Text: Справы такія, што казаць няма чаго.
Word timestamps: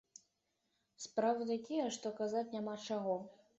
Справы 1.03 1.43
такія, 1.53 1.85
што 1.99 2.15
казаць 2.23 2.45
няма 2.57 2.75
чаго. 2.91 3.23